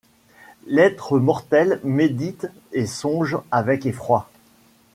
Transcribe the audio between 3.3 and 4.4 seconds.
avec effroi